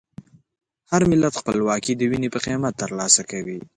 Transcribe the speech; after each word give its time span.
هر 0.91 1.01
ملت 1.11 1.33
خپلواکي 1.41 1.93
د 1.95 2.01
وینې 2.11 2.29
په 2.33 2.39
قیمت 2.45 2.73
ترلاسه 2.83 3.21
کوي. 3.31 3.59